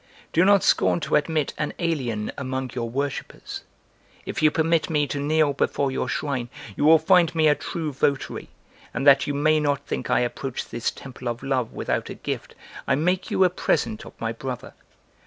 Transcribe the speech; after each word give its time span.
"Do 0.33 0.43
not 0.43 0.63
scorn 0.63 0.99
to 1.01 1.15
admit 1.15 1.53
an 1.59 1.73
alien 1.77 2.31
among 2.35 2.71
your 2.73 2.89
worshipers: 2.89 3.61
If 4.25 4.41
you 4.41 4.49
permit 4.49 4.89
me 4.89 5.05
to 5.05 5.19
kneel 5.19 5.53
before 5.53 5.91
your 5.91 6.09
shrine 6.09 6.49
you 6.75 6.85
will 6.85 6.97
find 6.97 7.35
me 7.35 7.47
a 7.47 7.53
true 7.53 7.93
votary 7.93 8.49
and, 8.95 9.05
that 9.05 9.27
you 9.27 9.35
may 9.35 9.59
not 9.59 9.85
think 9.85 10.09
I 10.09 10.21
approach 10.21 10.67
this 10.67 10.89
temple 10.89 11.29
of 11.29 11.43
love 11.43 11.71
without 11.73 12.09
a 12.09 12.15
gift, 12.15 12.55
I 12.87 12.95
make 12.95 13.29
you 13.29 13.43
a 13.43 13.49
present 13.51 14.03
of 14.03 14.19
my 14.19 14.31
brother!" 14.31 14.73